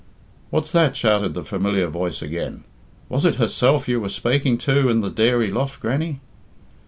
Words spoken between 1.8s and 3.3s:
voice again. "Was